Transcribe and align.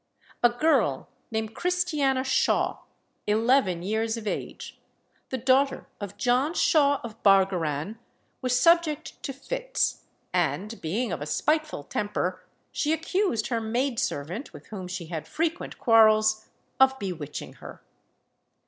A 0.41 0.49
girl 0.49 1.09
named 1.29 1.53
Christiana 1.53 2.23
Shaw, 2.23 2.79
eleven 3.27 3.83
years 3.83 4.17
of 4.17 4.25
age, 4.25 4.79
the 5.29 5.37
daughter 5.37 5.85
of 5.99 6.17
John 6.17 6.55
Shaw 6.55 6.99
of 7.03 7.21
Bargarran, 7.21 7.99
was 8.41 8.59
subject 8.59 9.21
to 9.21 9.31
fits; 9.31 10.05
and 10.33 10.81
being 10.81 11.11
of 11.11 11.21
a 11.21 11.27
spiteful 11.27 11.83
temper, 11.83 12.43
she 12.71 12.93
accused 12.93 13.49
her 13.49 13.61
maid 13.61 13.99
servant, 13.99 14.53
with 14.53 14.65
whom 14.69 14.87
she 14.87 15.05
had 15.05 15.27
frequent 15.27 15.77
quarrels, 15.77 16.47
of 16.79 16.97
bewitching 16.97 17.53
her. 17.61 17.83